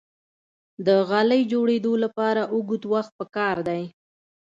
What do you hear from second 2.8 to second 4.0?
وخت پکار دی.